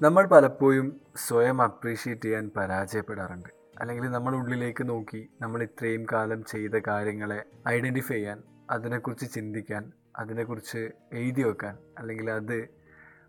നമ്മൾ 0.00 0.24
പലപ്പോഴും 0.26 0.86
സ്വയം 1.16 1.62
അപ്രീഷിയേറ്റ് 1.62 2.22
ചെയ്യാൻ 2.22 2.50
പരാജയപ്പെടാറുണ്ട്. 2.56 3.48
അല്ലെങ്കിൽ 3.80 4.04
നമ്മൾ 4.08 4.32
ഉള്ളിലേക്ക് 4.34 4.88
നോക്കി 4.88 5.20
നമ്മൾ 5.40 5.62
ഇത്രയും 5.62 6.06
കാലം 6.12 6.44
ചെയ്ത 6.44 6.76
കാര്യങ്ങളെ 6.88 7.38
ഐഡന്റിഫൈ 7.68 8.14
ചെയ്യാൻ 8.14 8.38
അതിനെക്കുറിച്ച് 8.70 9.26
ചിന്തിക്കാൻ 9.34 9.92
അതിനെക്കുറിച്ച് 10.16 10.80
എഴുതി 11.12 11.42
വെക്കാൻ 11.42 11.74
അല്ലെങ്കിൽ 11.98 12.30
അത് 12.30 12.56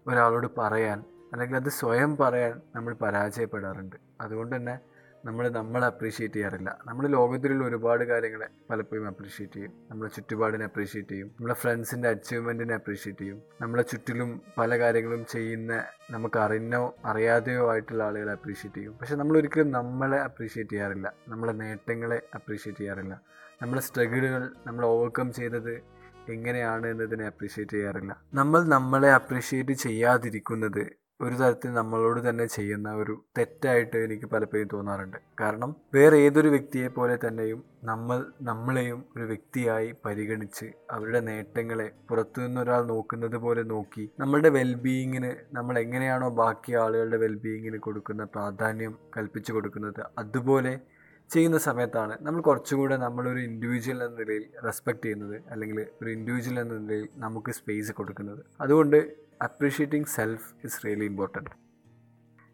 ഒരാളോട് 0.07 0.47
പറയാൻ 0.57 0.99
അല്ലെങ്കിൽ 1.33 1.57
അത് 1.57 1.69
സ്വയം 1.69 2.17
പറയാൻ 2.17 2.61
നമ്മൾ 2.75 2.93
പരാജയപ്പെടാറുണ്ട്. 2.93 3.95
അതുകൊണ്ട് 4.21 4.55
തന്നെ 4.55 4.75
നമ്മൾ 5.25 5.49
നമ്മളെ 5.49 5.85
അപ്രീഷിയേറ്റ് 5.85 6.35
ചെയ്യാറില്ല. 6.35 6.77
നമ്മൾ 6.85 7.07
ലോകത്തിലുള്ള 7.07 7.67
ഒരുപാട് 7.67 8.03
കാര്യങ്ങളെ 8.03 8.47
പലപ്പോഴും 8.69 9.07
അപ്രീഷിയേറ്റ് 9.07 9.53
ചെയ്യും. 9.53 9.71
നമ്മുടെ 9.89 10.11
ചുറ്റുപാടിനെ 10.15 10.65
അപ്രീഷിയേറ്റ് 10.65 11.09
ചെയ്യും. 11.09 11.27
നമ്മുടെ 11.27 11.53
ഫ്രണ്ട്സിന്റെ 11.53 12.09
അച്ചീവ്മെന്റിനെ 12.09 12.73
അപ്രീഷിയേറ്റ് 12.73 13.21
ചെയ്യും. 13.21 13.41
നമ്മളെ 13.61 13.83
ചുറ്റിലും 13.83 14.41
പല 14.57 14.79
കാര്യങ്ങളും 14.79 15.25
ചെയ്യുന്ന 15.25 15.83
നമുക്ക് 16.11 16.39
അറിഞ്ഞോ 16.39 16.95
അറിയാതെയോ 17.05 17.71
ആയിട്ടുള്ള 17.71 18.03
ആളുകളെ 18.03 18.31
അപ്രീഷിയേറ്റ് 18.31 18.77
ചെയ്യും. 18.77 18.97
പക്ഷെ 18.97 19.15
നമ്മൾ 19.15 19.37
ഒരിക്കലും 19.37 19.71
നമ്മളെ 19.71 20.17
അപ്രീഷിയേറ്റ് 20.19 20.71
ചെയ്യാറില്ല. 20.71 21.13
നമ്മളെ 21.27 21.51
നേട്ടങ്ങളെ 21.51 22.21
അപ്രീഷിയേറ്റ് 22.35 22.79
ചെയ്യാറില്ല. 22.79 23.21
നമ്മളെ 23.61 23.81
സ്ട്രഗിളുകൾ 23.81 24.49
നമ്മൾ 24.67 24.85
ഓവർകം 24.85 25.33
ചെയ്തത് 25.33 25.81
എങ്ങനെയാണ് 26.29 26.87
എന്നതിനെ 26.87 27.25
അപ്രീഷിയേറ്റ് 27.25 27.71
ചെയ്യാറില്ല. 27.71 28.21
നമ്മൾ 28.33 28.63
നമ്മളെ 28.63 29.11
അപ്രീഷിയേറ്റ് 29.11 29.71
ചെയ്യാതിരിക്കുന്നത് 29.71 31.01
ഒരു 31.25 31.35
തരത്തിൽ 31.35 31.71
നമ്മളോട് 31.73 32.29
തന്നെ 32.29 32.45
ചെയ്യുന്ന 32.45 32.89
ഒരു 32.93 33.13
തെറ്റായിട്ട് 33.37 33.97
എനിക്ക് 33.97 34.25
പലപ്പോഴും 34.25 34.67
തോന്നാറുണ്ട്. 34.73 35.17
കാരണം 35.41 35.71
വേറെ 35.95 36.17
ഏതൊരു 36.17 36.47
വ്യക്തിയെ 36.47 36.87
പോലെ 36.87 37.15
തന്നെയും 37.25 37.59
നമ്മൾ 37.83 38.19
നമ്മളെയും 38.41 38.99
ഒരു 39.15 39.23
വ്യക്തിയായി 39.23 39.89
പരിഗണിച്ച് 40.05 40.67
അവരുടെ 40.91 41.19
നേട്ടങ്ങളെ 41.19 41.87
പുറത്തുനിന്ന് 42.09 42.61
ഒരാൾ 42.61 42.81
നോക്കുന്നത് 42.85 43.37
പോലെ 43.37 43.63
നോക്കി 43.63 44.05
നമ്മളുടെ 44.19 44.49
വെൽബീയിങ്ങിന് 44.49 45.31
നമ്മൾ 45.53 45.77
എങ്ങനെയാണോ 45.79 46.29
ബാക്കി 46.41 46.73
ആളുകളുടെ 46.75 47.17
വെൽബീയിങ്ങിന് 47.17 47.77
കൊടുക്കുന്ന 47.77 48.25
പ്രാധാന്യം 48.35 48.95
കൽപ്പിച്ചു 49.17 49.53
കൊടുക്കുന്നത് 49.53 50.01
അതുപോലെ 50.17 50.73
ചെയ്യുന്ന 51.29 51.57
സമയത്താണ് 51.57 52.13
നമ്മൾ 52.21 52.41
കുറച്ചും 52.41 52.77
കൂടെ 52.79 52.95
നമ്മളൊരു 52.97 53.39
ഇൻഡിവിജ്വൽ 53.39 53.99
എന്ന 54.05 54.15
നിലയിൽ 54.19 54.45
റെസ്പെക്റ്റ് 54.65 55.03
ചെയ്യുന്നത് 55.03 55.35
അല്ലെങ്കിൽ 55.51 55.79
ഒരു 56.01 56.09
ഇൻഡിവിജ്വൽ 56.09 56.57
എന്ന 56.59 56.77
നിലയിൽ 56.77 57.07
നമുക്ക് 57.17 57.51
സ്പേസ് 57.51 57.91
കൊടുക്കുന്നത്. 57.91 58.41
അതുകൊണ്ട് 58.61 58.97
appreciating 59.41 60.07
self 60.07 60.47
is 60.63 60.85
really 60.85 61.05
important 61.05 61.49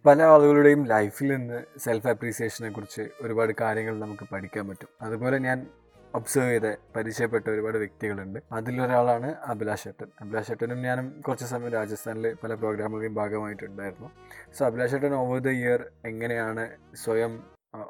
പല 0.05 0.21
ആളുകളുടെയും 0.23 0.85
ലൈഫിൽ 0.85 1.27
നിന്ന് 1.35 1.79
സെൽഫ് 1.79 2.07
അപ്രീസിയേഷനെ 2.07 2.69
കുറിച്ച് 2.69 3.09
ഒരുപാട് 3.21 3.53
കാര്യങ്ങൾ 3.61 3.99
നമുക്ക് 3.99 4.25
പഠിക്കാൻ 4.33 4.67
പറ്റും. 4.67 4.89
അതുപോലെ 5.01 5.37
ഞാൻ 5.37 5.67
ഒബ്സർവ് 6.15 6.49
ചെയ്ത 6.49 6.67
പരിചയപ്പെട്ട 6.95 7.49
ഒരുപാട് 7.49 7.77
വ്യക്തികളുണ്ട്. 7.77 8.39
അതിലൊരാളാണ് 8.51 9.35
അഭിലാഷ് 9.45 9.87
ഏട്ടൻ. 9.87 10.07
അഭിലാഷ് 10.21 10.51
ഏട്ടനും 10.51 10.81
ഞാനും 10.81 11.21
കുറച്ച് 11.21 11.45
സമയം 11.45 11.71
രാജസ്ഥാനിൽ 11.71 12.33
പല 12.43 12.53
പ്രോഗ്രാമുകളുടെയും 12.53 13.15
ഭാഗമായിട്ടുണ്ടായിരുന്നു. 13.15 14.11
സോ 14.57 14.65
അഭിലാഷ് 14.65 14.95
ഏട്ടൻ 14.95 15.13
ഓവർ 15.13 15.39
ദ 15.39 15.47
ഇയർ 15.47 15.91
എങ്ങനെയാണ് 16.05 16.77
സ്വയം 16.93 17.43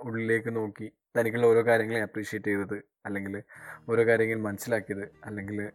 ഉള്ളിലേക്ക് 0.03 0.55
നോക്കി 0.55 0.91
തനിക്കുള്ള 1.17 1.47
ഓരോ 1.47 1.61
കാര്യങ്ങളെ 1.65 2.01
അപ്രീഷിയേറ്റ് 2.01 2.47
ചെയ്തത് 2.47 2.77
അല്ലെങ്കിൽ 3.05 3.43
ഓരോ 3.89 4.03
കാര്യങ്ങൾ 4.07 4.39
മനസ്സിലാക്കിയത് 4.41 5.05
അല്ലെങ്കിൽ 5.25 5.69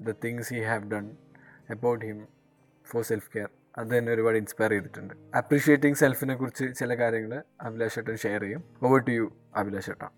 the 0.00 0.14
things 0.24 0.54
he 0.54 0.60
have 0.60 0.90
done 0.90 1.16
about 1.70 2.04
him 2.04 2.41
for 2.92 3.04
self 3.10 3.28
care 3.34 3.50
അത് 3.80 3.88
തന്നെ 3.92 4.10
ഒരുപാട് 4.14 4.36
ഇൻസ്പയർ 4.42 4.70
ചെയ്തിട്ടുണ്ട്. 4.74 5.14
അപ്രീഷിയേറ്റിംഗ് 5.40 5.98
സെൽഫിനെ 6.02 6.34
കുറിച്ച് 6.40 6.64
ചില 6.80 6.94
കാര്യങ്ങൾ 7.02 7.32
അഭിലാഷ് 7.68 7.98
ഏട്ടൻ 8.00 8.18
ഷെയർ 8.24 8.42
ചെയ്യും. 8.46 8.62
ഓവർ 8.88 9.00
ടു 9.08 9.14
യു 9.20 9.28
അഭിലാഷ് 9.62 9.90
ഏട്ടൻ 9.94 10.10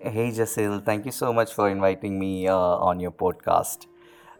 Hey 0.00 0.26
Jasil, 0.38 0.72
thank 0.86 1.02
you 1.08 1.12
so 1.12 1.28
much 1.32 1.50
for 1.56 1.66
inviting 1.74 2.14
me 2.22 2.30
uh, 2.54 2.88
on 2.88 2.96
your 3.00 3.12
podcast. 3.22 3.80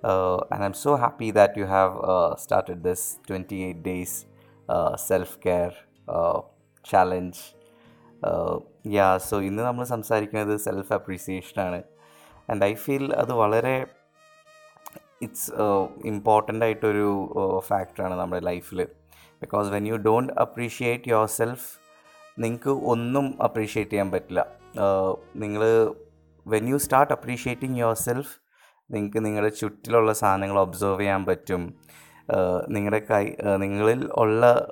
Uh, 0.05 0.39
and 0.53 0.61
I'm 0.65 0.75
so 0.75 0.93
happy 0.97 1.29
that 1.39 1.53
you 1.57 1.67
have 1.67 1.93
uh, 2.15 2.37
started 2.37 2.83
this 2.89 3.03
28 3.29 3.83
days 3.83 4.13
uh, 4.69 4.93
self 5.11 5.31
care 5.47 5.75
uh, 6.09 6.39
challenge. 6.85 7.39
Yeah 8.97 9.07
so 9.29 9.37
ഇന്ന് 9.47 9.63
നമ്മൾ 9.67 9.85
സംസാരിക്കുന്നത് 9.95 10.55
self 10.67 10.93
അപ്രീസിയേഷനാണ് 10.97 11.81
and 12.53 12.65
I 12.69 12.73
feel 12.85 13.05
അത് 13.23 13.33
വളരെ 13.41 13.75
it's 15.23 15.53
important 16.05 16.65
ആയിട്ടൊരു 16.65 17.09
ഫാക്ടറാണ് 17.67 18.15
നമ്മുടെ 18.15 18.41
ലൈഫിൽ 18.41 18.83
because 19.41 19.69
when 19.69 19.87
you 19.87 19.97
don't 19.97 20.33
appreciate 20.33 21.09
yourself 21.27 21.69
നിങ്ങൾക്ക് 22.39 22.71
ഒന്നും 22.71 23.43
അപ്രീഷിയേറ്റ് 23.43 23.91
ചെയ്യാൻ 23.91 24.11
പറ്റില്ല. 24.11 24.47
നിങ്ങൾ 25.37 25.63
when 26.47 26.69
you 26.69 26.77
start 26.77 27.13
appreciating 27.13 27.79
yourself 27.95 28.33
നിങ്ങൾക്ക് 28.91 29.25
നിങ്ങളുടെ 29.25 29.49
ചുറ്റിലുള്ള 29.49 30.13
സാധനങ്ങൾ 30.13 30.59
ഒബ്സർവ് 30.59 31.01
ചെയ്യാൻ 31.01 31.25
പറ്റും. 31.25 31.75
ആഹ് 32.31 32.63
നിങ്ങളുടെ 32.69 33.07
കൈ 33.11 33.25
നിങ്ങളിൽ 33.57 34.11
ഉള്ള 34.13 34.69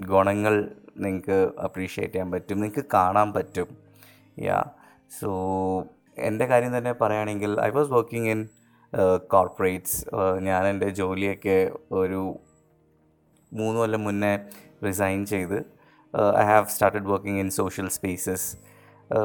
ഗുണങ്ങൾ 0.00 0.74
നിങ്ങൾക്ക് 0.96 1.50
അപ്രീഷിയേറ്റ് 1.64 2.14
ചെയ്യാൻ 2.14 2.30
പറ്റും. 2.30 2.60
നിങ്ങൾക്ക് 2.60 2.88
കാണാൻ 2.94 3.32
പറ്റും. 3.32 3.68
യാ 4.38 4.64
സോ 5.20 5.30
എന്റെ 6.18 6.46
കാര്യം 6.46 6.78
തന്നെ 6.78 6.92
പറയുകയാണെങ്കിൽ 6.92 7.60
I 7.60 7.70
was 7.70 7.90
working 7.90 8.30
in 8.30 8.48
corporates 9.28 9.98
ഞാൻ 10.40 10.66
എന്റെ 10.66 10.88
ജോലിയൊക്കെ 10.90 11.58
ഒരു 11.92 12.22
മൂന്ന് 13.52 13.78
കൊല്ലം 13.78 14.04
മുന്നേ 14.04 14.34
റിസൈൻ 14.84 15.20
ചെയ്ത് 15.24 15.58
I 16.38 16.44
have 16.44 16.66
started 16.66 17.08
working 17.08 17.40
in 17.40 17.50
social 17.50 17.88
spaces 17.88 18.48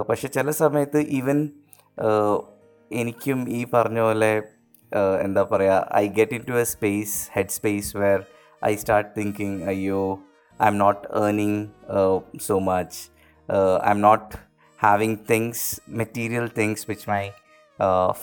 പക്ഷെ 0.09 0.27
ചില 0.27 0.51
സമയത്ത് 0.51 0.99
ഈവൻ 1.09 1.49
എനിക്കും 2.91 3.49
ഈ 3.49 3.65
പറഞ്ഞ 3.73 3.99
പോലെ 3.99 4.33
എന്താ 5.21 5.43
പറയുക 5.43 5.89
I 5.95 6.07
get 6.07 6.33
into 6.47 6.53
a 6.53 6.63
space 6.63 7.15
head 7.33 7.49
space 7.49 7.97
where 7.97 8.21
I 8.65 8.75
start 8.75 9.11
thinking 9.19 9.59
അയ്യോ 9.63 10.01
I'm 10.67 10.77
not 10.77 11.03
earning 11.23 11.61
so 12.39 12.59
much 12.59 12.97
I'm 13.91 14.01
not 14.01 14.35
having 14.79 15.17
things 15.31 15.81
material 15.89 16.47
things 16.57 16.85
which 16.89 17.09
my 17.09 17.23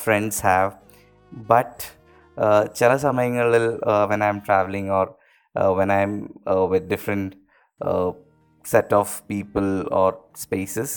friends 0.04 0.40
have 0.46 0.70
but 1.48 1.84
ചില 2.76 2.90
സമയങ്ങളിൽ 2.96 3.66
when 4.10 4.20
I'm 4.28 4.38
travelling 4.46 4.90
or 4.90 5.06
when 5.78 5.90
I'm 6.00 6.14
with 6.70 6.88
different 6.90 7.36
set 8.64 8.94
of 8.94 9.14
people 9.28 9.66
or 9.92 10.10
spaces 10.36 10.96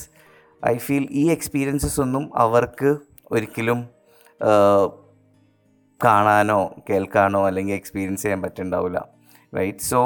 I 0.64 0.75
feel 0.78 1.06
ഈ 1.14 1.25
experiences 1.30 2.00
ഒന്നും 2.02 2.25
അവർക്ക് 2.38 2.91
ഒരിക്കലും 3.31 3.80
uh, 4.41 4.86
കാണാനോ 6.02 6.62
കേൾക്കാനോ 6.88 7.40
അല്ലെങ്കിൽ 7.47 7.75
experience 7.75 8.24
ചെയ്യാൻ 8.24 8.40
പറ്റുന്നുണ്ടാവില്ല 8.41 9.00
right 9.53 9.86
so 9.90 10.00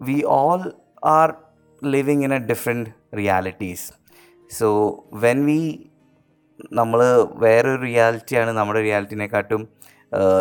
we 0.00 0.16
all 0.36 0.62
are 1.10 1.30
living 1.82 2.24
in 2.24 2.32
a 2.34 2.40
different 2.48 2.90
realities 3.16 3.86
so 4.50 4.68
when 5.24 5.38
we 5.46 5.60
നമ്മൾ 6.72 7.00
വേറൊരു 7.34 7.80
റിയാലിറ്റിയാണ് 7.82 8.50
നമ്മുടെ 8.50 8.80
റിയാലിറ്റിനെക്കാട്ടും 8.80 9.68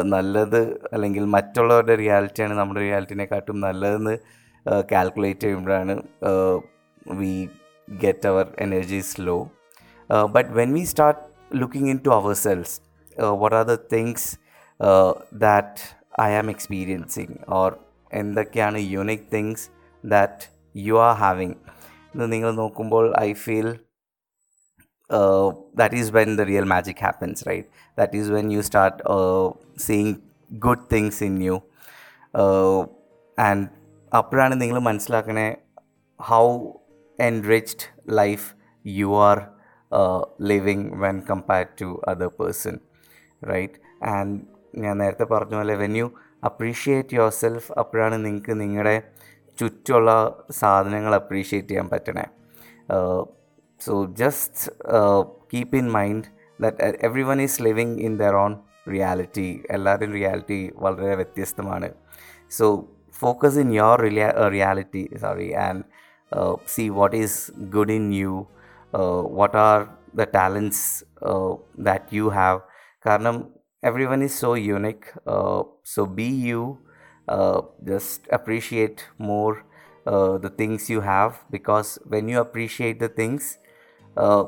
നല്ലത് 0.06 0.62
അല്ലെങ്കിൽ 0.94 1.24
മറ്റുള്ളവരുടെ 1.24 1.96
റിയാലിറ്റിയാണ് 1.96 2.54
നമ്മുടെ 2.54 2.80
റിയാലിറ്റിനെക്കാട്ടും 2.80 3.62
നല്ലതെന്ന് 3.62 4.16
കാൽക്കുലേറ്റ് 4.92 5.40
ചെയ്യുമ്പോഴാണ് 5.40 5.96
we 7.16 7.34
get 7.88 8.28
our 8.28 8.48
energies 8.60 9.22
low 9.22 9.38
but 10.30 10.50
when 10.50 10.74
we 10.74 10.84
start 10.84 11.22
looking 11.56 11.90
into 12.06 12.10
ourselves 12.34 12.76
what 13.40 13.54
are 13.54 13.64
the 13.64 13.78
things 13.94 14.28
that 15.38 15.82
I 16.22 16.30
am 16.34 16.50
experiencing 16.50 17.36
or 17.50 17.72
എന്തൊക്കെയാണ് 18.14 18.78
unique 18.90 19.28
things 19.34 19.70
that 20.06 20.46
you 20.80 20.94
are 20.94 21.16
having 21.16 21.56
ഇത് 22.16 22.32
നിങ്ങൾ 22.32 22.52
നോക്കുമ്പോൾ 22.52 23.06
I 23.20 23.34
feel 23.34 23.70
that 25.10 25.94
is 25.94 26.12
when 26.12 26.36
the 26.36 26.46
real 26.46 26.66
magic 26.66 27.00
happens 27.00 27.44
right? 27.46 27.68
That 27.98 28.14
is 28.14 28.30
when 28.30 28.50
you 28.52 28.62
start 28.62 29.02
uh, 29.06 29.52
seeing 29.76 30.22
good 30.52 30.90
things 30.90 31.22
in 31.22 31.42
you. 31.42 31.58
Uh, 32.34 32.80
and 33.38 33.62
അപ്പോഴാണ് 34.12 34.54
നിങ്ങൾ 34.62 34.80
മനസ്സിലാക്കണേ 34.90 35.48
how 36.20 36.46
enriched 37.20 37.88
life 38.20 38.46
you 38.86 39.10
are 39.28 39.40
living 40.52 40.88
when 41.04 41.18
compared 41.30 41.74
to 41.82 41.90
other 42.12 42.30
person 42.40 42.76
right 43.42 43.80
and 44.16 44.40
ഞാൻ 44.84 44.96
നേരത്തെ 45.02 45.26
പറഞ്ഞ 45.34 45.56
പോലെ 45.60 45.76
when 45.84 45.96
you 46.00 46.08
appreciate 46.50 47.16
your 47.18 47.32
self 47.42 47.70
അപ്പോഴാണ് 47.82 48.18
നിങ്ങൾക്ക് 48.26 48.56
നിങ്ങളുടെ 48.62 48.96
ചുറ്റുമുള്ള 49.58 50.12
സാധനങ്ങൾ 50.62 51.14
അപ്രീഷിയേറ്റ് 51.22 51.72
ചെയ്യാൻ 51.72 51.88
പറ്റണേ. 51.94 52.26
So 53.86 53.94
just 54.22 54.72
keep 55.54 55.78
in 55.82 55.88
mind 56.00 56.28
that 56.66 56.98
everyone 57.32 57.40
is 57.48 57.58
living 57.68 57.96
in 58.08 58.16
their 58.24 58.36
own 58.46 58.54
reality 58.94 59.50
എല്ലാവരുടെയും 59.76 60.16
റിയാലിറ്റി 60.20 60.62
വളരെ 60.86 61.16
വ്യത്യസ്തമാണ് 61.22 61.90
so 62.60 62.68
focus 63.22 63.54
in 63.62 63.70
your 63.78 63.96
rea- 64.04 64.36
uh, 64.42 64.50
reality 64.50 65.02
sorry 65.24 65.48
and 65.64 65.80
uh, 66.32 66.54
see 66.74 66.86
what 67.00 67.14
is 67.14 67.32
good 67.70 67.90
in 67.96 68.06
you 68.20 68.34
uh, 68.94 69.22
what 69.40 69.54
are 69.64 69.82
the 70.20 70.26
talents 70.38 70.80
uh, 71.30 71.52
that 71.88 72.04
you 72.18 72.28
have 72.38 72.60
കാരണം 73.06 73.38
everyone 73.84 74.22
is 74.28 74.34
so 74.44 74.52
unique 74.78 75.06
uh, 75.34 75.60
so 75.94 76.06
be 76.20 76.30
you 76.50 76.62
uh, 77.28 77.60
just 77.92 78.22
appreciate 78.38 79.00
more 79.32 79.54
uh, 80.06 80.34
the 80.46 80.52
things 80.62 80.90
you 80.94 81.02
have 81.14 81.34
because 81.58 81.92
when 82.14 82.28
you 82.34 82.40
appreciate 82.40 83.00
the 83.00 83.12
things 83.22 83.44
uh, 84.24 84.44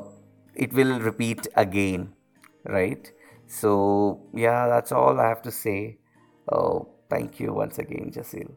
it 0.64 0.70
will 0.78 0.94
repeat 1.08 1.42
again 1.64 2.02
right? 2.76 3.04
So 3.60 3.70
yeah 4.44 4.60
that's 4.72 4.92
all 4.98 5.16
i 5.24 5.28
have 5.32 5.42
to 5.48 5.54
say. 5.64 5.80
Oh 6.48 6.74
thank 7.12 7.30
you 7.42 7.50
once 7.62 7.78
again 7.84 8.08
jasil 8.18 8.50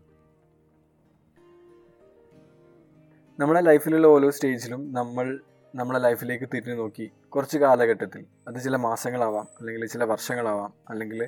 നമ്മുടെ 3.40 3.62
ലൈഫിലുള്ള 3.62 4.08
ഓരോ 4.08 4.30
സ്റ്റേജിലും 4.30 4.82
നമ്മൾ 4.94 5.26
നമ്മളെ 5.76 6.00
ലൈഫിലേക്ക് 6.00 6.46
തിരിഞ്ഞു 6.54 6.76
നോക്കി 6.82 7.12
കുറച്ച് 7.34 7.58
കാലഘട്ടത്തിൽ. 7.58 8.26
അത് 8.48 8.58
ചില 8.64 8.76
മാസങ്ങളാവാം 8.76 9.48
അല്ലെങ്കിൽ 9.60 9.86
ചില 9.94 10.04
വർഷങ്ങളാവാം 10.04 10.74
അല്ലെങ്കിൽ 10.90 11.20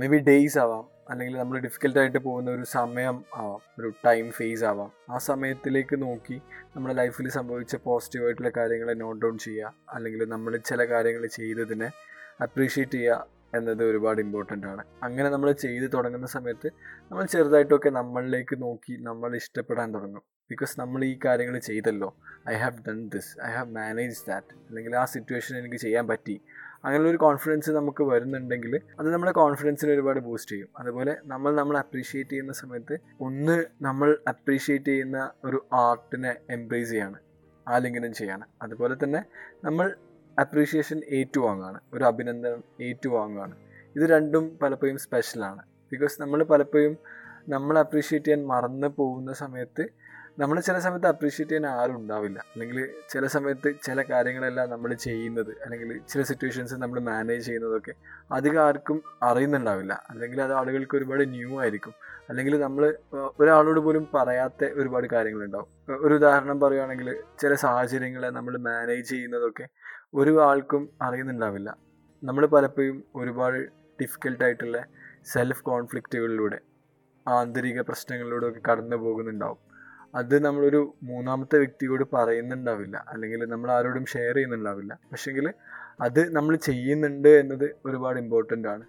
മേ 0.00 0.06
ബി 0.06 0.16
ഡേയ്സ് 0.16 0.58
ആവാം. 0.58 0.93
അല്ലെങ്കിൽ 1.10 1.36
നമ്മൾ 1.38 1.58
ഡിഫിക്കൽട്ടായിട്ട് 1.58 2.18
പോകുന്ന 2.18 2.50
ഒരു 2.50 2.62
സമയം 2.62 3.16
ആവാം 3.40 3.60
ഒരു 3.78 3.88
ടൈം 4.04 4.30
ഫേസ് 4.30 4.64
ആവാം. 4.64 4.90
ആ 5.10 5.18
സമയത്തിലേക്ക് 5.18 6.02
നോക്കി 6.02 6.36
നമ്മുടെ 6.74 6.94
ലൈഫിൽ 6.94 7.28
സംഭവിച്ച 7.28 7.76
പോസിറ്റീവായിട്ടുള്ള 7.86 8.50
കാര്യങ്ങളെ 8.56 8.94
നോട്ട് 8.94 9.20
ഡൗൺ 9.24 9.38
ചെയ്യുക 9.38 9.74
അല്ലെങ്കിൽ 9.94 10.22
നമ്മൾ 10.34 10.56
ചില 10.70 10.84
കാര്യങ്ങൾ 10.84 11.26
ചെയ്തതിനെ 11.38 11.88
അപ്രീഷിയേറ്റ് 12.46 12.98
ചെയ്യുക 12.98 13.26
എന്നത് 13.54 13.82
ഒരുപാട് 13.84 14.20
ഇമ്പോർട്ടന്റ് 14.20 14.66
ആണ്. 14.66 14.84
അങ്ങനെ 15.02 15.28
നമ്മൾ 15.28 15.52
ചെയ്ത് 15.64 15.86
തുടങ്ങുന്ന 15.92 16.26
സമയത്ത് 16.26 16.68
നമ്മൾ 17.10 17.24
ചെറുതായിട്ടൊക്കെ 17.24 17.90
നമ്മളിലേക്ക് 18.00 18.62
നോക്കി 18.62 18.96
നമ്മൾ 19.08 19.36
ഇഷ്ടപ്പെടാൻ 19.36 19.94
തുടങ്ങും. 19.94 20.24
ബിക്കോസ് 20.50 20.80
നമ്മൾ 20.80 21.04
ഈ 21.04 21.18
കാര്യങ്ങൾ 21.24 21.58
ചെയ്തല്ലോ. 21.58 22.08
I 22.50 22.54
have 22.54 22.78
done 22.88 23.08
this 23.08 23.30
I 23.46 23.50
have 23.52 23.70
manage 23.70 24.18
that 24.28 24.52
അല്ലെങ്കിൽ 24.68 24.96
ആ 24.96 25.04
സിറ്റുവേഷൻ 25.04 25.58
എനിക്ക് 25.58 25.76
ചെയ്യാൻ 25.76 26.08
പറ്റി. 26.08 26.40
അങ്ങനെ 26.84 27.04
ഒരു 27.10 27.16
കോൺഫിഡൻസ് 27.16 27.70
നമുക്ക് 27.70 28.02
വരുന്നുണ്ടെങ്കിൽ 28.02 28.80
അത് 29.00 29.12
നമ്മുടെ 29.12 29.32
കോൺഫിഡൻസിനെ 29.32 29.92
ഒരുപാട് 29.92 30.20
ബൂസ്റ്റ് 30.20 30.50
ചെയ്യും. 30.50 30.68
അതുപോലെ 30.78 31.16
നമ്മൾ 31.24 31.54
നമ്മൾ 31.54 31.78
അപ്രീഷിയേറ്റ് 31.78 32.30
ചെയ്യുന്ന 32.30 32.52
സമയത്ത് 32.52 32.98
ഒന്ന് 33.20 33.64
നമ്മൾ 33.82 34.18
അപ്രീഷിയേറ്റ് 34.28 34.86
ചെയ്യുന്ന 34.86 35.30
ഒരു 35.44 35.66
ആർട്ടിനെ 35.72 36.36
എംബ്രേസ് 36.50 36.90
ചെയ്യാണ്. 36.90 37.18
ആലിംഗനം 37.68 38.12
ചെയ്യാണ്. 38.12 38.44
അതുപോലെ 38.62 38.94
തന്നെ 39.04 39.22
നമ്മൾ 39.64 39.96
അപ്രീഷിയേഷൻ 40.40 41.00
ഏറ്റുവാങ്ങുകയാണ് 41.08 41.80
ഒരു 41.94 42.04
അഭിനന്ദനം 42.04 42.62
ഏറ്റുവാങ്ങുകയാണ് 42.82 43.54
ഇത് 43.96 44.04
രണ്ടും 44.10 44.58
പലപ്പോഴും 44.62 44.98
സ്പെഷ്യലാണ് 44.98 45.62
ബിക്കോസ് 45.92 46.22
നമ്മൾ 46.22 46.42
പലപ്പോഴും 46.42 46.94
നമ്മൾ 47.48 47.78
അപ്രീഷിയേറ്റ് 47.78 48.26
ചെയ്യാൻ 48.26 48.46
മറന്നു 48.46 48.86
പോകുന്ന 48.86 49.32
സമയത്ത് 49.32 49.84
നമ്മൾ 50.38 50.60
ചില 50.60 50.78
സമയത്ത് 50.78 51.06
അപ്രീഷിയേറ്റ് 51.06 51.54
ചെയ്യാൻ 51.54 51.80
ആരും 51.80 51.96
ഉണ്ടാവില്ല. 51.96 52.38
അല്ലെങ്കിൽ 52.52 52.94
ചില 53.10 53.26
സമയത്ത് 53.26 53.74
ചില 53.82 54.02
കാര്യങ്ങളെല്ലാം 54.02 54.70
നമ്മൾ 54.70 54.94
ചെയ്യുന്നത് 54.94 55.52
അല്ലെങ്കിൽ 55.64 56.00
ചില 56.08 56.22
സിറ്റുവേഷൻസ് 56.22 56.74
നമ്മൾ 56.74 57.00
മാനേജ് 57.00 57.46
ചെയ്യുന്നതൊക്കെ 57.46 57.94
അധികം 58.32 58.62
ആർക്കും 58.62 59.02
അറിയുന്നുണ്ടാവില്ല. 59.22 59.92
അല്ലെങ്കിൽ 60.10 60.42
അത് 60.42 60.52
ആളുകൾക്ക് 60.52 60.96
ഒരുപാട് 60.96 61.30
ന്യൂ 61.34 61.60
ആയിരിക്കും. 61.60 61.94
അല്ലെങ്കിൽ 62.28 62.60
നമ്മൾ 62.60 62.96
ഒരാളോട് 63.40 63.80
പോലും 63.80 64.08
പറയാത്ത 64.14 64.64
ഒരുപാട് 64.64 65.06
കാര്യങ്ങളുണ്ടാവും. 65.06 65.68
ഒരു 66.04 66.14
ഉദാഹരണം 66.14 66.60
പറയുകയാണെങ്കിൽ 66.60 67.22
ചില 67.38 67.54
സാഹചര്യങ്ങളെ 67.54 68.30
നമ്മൾ 68.30 68.56
മാനേജ് 68.58 69.10
ചെയ്യുന്നതൊക്കെ 69.10 69.68
ഒരു 70.14 70.42
ആൾക്കും 70.42 70.88
അറിയുന്നുണ്ടാവില്ല. 71.02 71.76
നമ്മൾ 72.22 72.46
പലപ്പോഴും 72.46 73.04
ഒരുപാട് 73.16 73.60
ഡിഫിക്കൽട്ടായിട്ടുള്ള 74.02 74.84
സെൽഫ് 75.22 75.62
കോൺഫ്ലിക്റ്റുകളിലൂടെ 75.62 76.58
ആന്തരിക 77.28 77.80
പ്രശ്നങ്ങളിലൂടെ 77.80 78.46
ഒക്കെ 78.48 78.60
കടന്നു 78.70 78.96
പോകുന്നുണ്ടാവും 78.96 79.63
അത് 80.14 80.44
നമ്മളൊരു 80.44 80.94
മൂന്നാമത്തെ 81.02 81.56
വ്യക്തിയോട് 81.56 82.04
പറയുന്നുണ്ടാവില്ല. 82.12 83.04
അല്ലെങ്കിൽ 83.08 83.44
നമ്മൾ 83.44 83.70
ആരോടും 83.72 84.06
ഷെയർ 84.06 84.34
ചെയ്യുന്നുണ്ടാവില്ല. 84.34 84.98
പക്ഷെങ്കിൽ 85.12 85.52
അത് 86.00 86.32
നമ്മൾ 86.36 86.56
ചെയ്യുന്നുണ്ട് 86.56 87.28
എന്നത് 87.28 87.76
ഒരുപാട് 87.86 88.18
ഇമ്പോർട്ടന്റ് 88.20 88.68
ആണ്. 88.68 88.84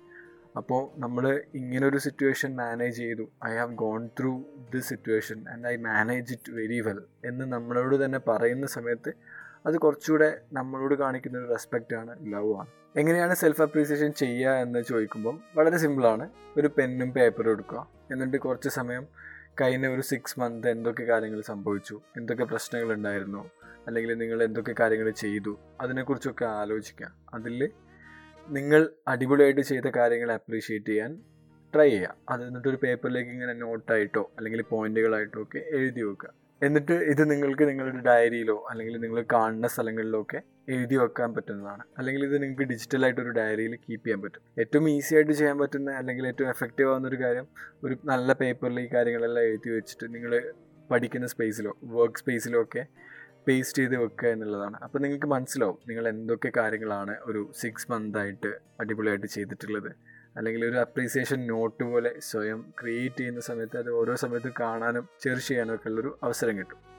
അപ്പോൾ 0.57 0.99
നമ്മൾ 0.99 1.43
ഇങ്ങനൊരു 1.55 1.97
സിറ്റുവേഷൻ 1.97 2.55
മാനേജ് 2.55 2.97
ചെയ്തു. 2.97 3.29
I 3.47 3.55
have 3.55 3.73
gone 3.73 4.09
through 4.19 4.43
this 4.73 4.89
situation 4.89 5.45
and 5.49 5.67
I 5.67 5.75
manage 5.75 6.33
it 6.33 6.51
very 6.51 6.81
well 6.81 7.01
എന്ന് 7.25 7.45
നമ്മളോട് 7.45 8.05
തന്നെ 8.05 8.19
പറയുന്ന 8.19 8.67
സമയത്ത് 8.67 9.13
അത് 9.65 9.77
കുറച്ചുകൂടെ 9.77 10.41
നമ്മളോട് 10.53 10.95
കാണിക്കുന്ന 10.95 11.37
ഒരു 11.37 11.49
റെസ്പെക്റ്റ് 11.49 11.95
ആണ് 11.95 12.33
ലവ് 12.33 12.55
ആണ്. 12.55 12.67
എങ്ങനെയാണ് 12.95 13.35
സെൽഫ് 13.35 13.61
അപ്രീസിയേഷൻ 13.61 14.11
ചെയ്യുക 14.11 14.51
എന്ന് 14.51 14.81
ചോദിക്കുമ്പോൾ 14.81 15.39
വളരെ 15.55 15.77
സിമ്പിളാണ് 15.77 16.29
ഒരു 16.57 16.69
പെന്നും 16.77 17.11
പേപ്പറും 17.11 17.51
എടുക്കുക. 17.51 17.87
എന്നിട്ട് 18.11 18.37
കുറച്ച് 18.37 18.69
സമയം 18.69 19.07
കഴിഞ്ഞ 19.61 19.87
ഒരു 19.87 20.01
സിക്സ് 20.01 20.39
മന്ത് 20.39 20.69
എന്തൊക്കെ 20.69 21.03
കാര്യങ്ങൾ 21.03 21.41
സംഭവിച്ചു? 21.41 22.01
എന്തൊക്കെ 22.17 22.43
പ്രശ്നങ്ങൾ 22.43 22.93
ഉണ്ടായിരുന്നു 22.93 23.51
അല്ലെങ്കിൽ 23.87 24.17
നിങ്ങൾ 24.17 24.43
എന്തൊക്കെ 24.43 24.75
കാര്യങ്ങൾ 24.79 25.09
ചെയ്തു? 25.09 25.59
അതിനെക്കുറിച്ചൊക്കെ 25.81 26.45
ആലോചിക്കുക 26.45 27.15
അതിൽ 27.33 27.71
നിങ്ങൾ 28.49 28.89
അടിപൊളിയായിട്ട് 29.07 29.61
ചെയ്ത 29.61 29.87
കാര്യങ്ങൾ 29.95 30.31
അപ്രീഷിയേറ്റ് 30.31 30.85
ചെയ്യാൻ 30.85 31.21
ട്രൈ 31.73 31.89
ചെയ്യുക. 31.89 32.15
അത് 32.29 32.47
എന്നിട്ടൊരു 32.47 32.75
പേപ്പറിലേക്ക് 32.83 33.31
ഇങ്ങനെ 33.31 33.53
നോട്ടായിട്ടോ 33.53 34.31
അല്ലെങ്കിൽ 34.37 34.61
പോയിന്റുകളായിട്ടോ 34.61 35.41
ഒക്കെ 35.41 35.63
എഴുതി 35.71 36.01
വെക്കുക. 36.01 36.44
എന്നിട്ട് 36.61 36.91
ഇത് 36.91 37.31
നിങ്ങൾക്ക് 37.31 37.69
നിങ്ങളുടെ 37.69 38.01
ഡയറിയിലോ 38.01 38.67
അല്ലെങ്കിൽ 38.69 38.97
നിങ്ങൾ 38.97 39.25
കാണുന്ന 39.33 39.67
സ്ഥലങ്ങളിലോ 39.67 40.21
ഒക്കെ 40.21 40.41
എഴുതി 40.69 40.95
വെക്കാൻ 40.95 41.33
പറ്റുന്നതാണ്. 41.33 41.83
അല്ലെങ്കിൽ 41.97 42.25
ഇത് 42.25 42.43
നിങ്ങൾക്ക് 42.43 42.61
ഡിജിറ്റലായിട്ട് 42.61 43.21
ഒരു 43.21 43.29
ഡയറിയിൽ 43.29 43.75
കീപ്പ് 43.75 44.05
ചെയ്യാൻ 44.05 44.21
പറ്റും. 44.21 44.41
ഏറ്റവും 44.59 44.89
ഈസി 44.89 45.15
ആയിട്ട് 45.15 45.31
ചെയ്യാൻ 45.31 45.57
പറ്റുന്ന 45.59 45.91
അല്ലെങ്കിൽ 45.91 46.27
ഏറ്റവും 46.27 46.49
എഫക്റ്റീവ് 46.49 46.89
ആവുന്ന 46.89 47.07
ഒരു 47.07 47.15
കാര്യം 47.15 47.47
ഒരു 47.83 47.97
നല്ല 48.03 48.33
പേപ്പറിൽ 48.33 48.79
ഈ 48.79 48.87
കാര്യങ്ങളെല്ലാം 48.93 49.45
എഴുതി 49.45 49.69
വെച്ചിട്ട് 49.69 50.15
നിങ്ങൾ 50.15 50.53
പഠിക്കുന്ന 50.91 51.27
സ്പേസിലോ 51.27 51.77
വർക്ക് 51.83 52.19
സ്പേസിലോ 52.19 52.61
ഒക്കെ 52.61 52.85
പേസ്റ്റ് 53.47 53.81
ചെയ്ത് 53.81 53.95
വെക്കുക 53.97 54.27
എന്നുള്ളതാണ്. 54.27 54.77
അപ്പോൾ 54.83 54.99
നിങ്ങൾക്ക് 54.99 55.27
മനസ്സിലാവും 55.27 55.77
നിങ്ങൾ 55.87 56.07
എന്തൊക്കെ 56.07 56.51
കാര്യങ്ങളാണ് 56.57 57.15
ഒരു 57.23 57.51
സിക്സ് 57.61 57.91
മന്തായിട്ട് 57.91 58.51
അടിപൊളിയായിട്ട് 58.79 59.25
ചെയ്തിട്ടുള്ളത്. 59.25 60.14
അല്ലെങ്കിൽ 60.37 60.65
ഒരു 60.65 60.77
അപ്രീസിയേഷൻ 60.77 61.47
നോട്ട് 61.47 61.83
പോലെ 61.83 62.19
സ്വയം 62.19 62.73
ക്രിയേറ്റ് 62.81 63.15
ചെയ്യുന്ന 63.15 63.39
സമയത്ത് 63.39 63.77
അത് 63.77 63.89
ഓരോ 63.89 64.15
സമയത്ത് 64.15 64.51
കാണാനും 64.59 65.07
ചെറിയ 65.19 65.39
ചെയ്യാനും 65.39 65.75
ഒക്കെ 65.75 65.89
ഉള്ളൊരു 65.89 66.19
അവസരം 66.23 66.57
കിട്ടും. 66.57 66.94